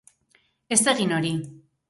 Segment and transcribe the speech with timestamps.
[0.77, 1.35] Ez egin hori.